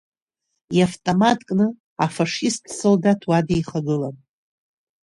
Иавтомат 0.77 1.39
кны 1.47 1.65
афашисттә 2.05 2.71
солдаҭ 2.79 3.21
уа 3.29 3.39
дихагылан… 3.47 4.15